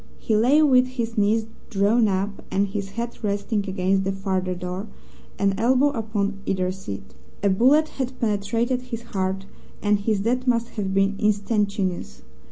He 0.17 0.35
lay 0.35 0.63
with 0.63 0.87
his 0.87 1.15
knees 1.15 1.45
drawn 1.69 2.07
up, 2.07 2.43
and 2.49 2.67
his 2.67 2.89
head 2.93 3.23
resting 3.23 3.69
against 3.69 4.03
the 4.03 4.11
farther 4.11 4.55
door, 4.55 4.87
an 5.37 5.53
elbow 5.59 5.89
upon 5.91 6.41
either 6.47 6.71
seat. 6.71 7.13
A 7.43 7.51
bullet 7.51 7.87
had 7.87 8.19
penetrated 8.19 8.81
his 8.81 9.03
heart 9.03 9.45
and 9.79 9.99
his 9.99 10.21
death 10.21 10.47
must 10.47 10.69
have 10.69 10.91
been 10.95 11.17
instantaneous. 11.19 12.23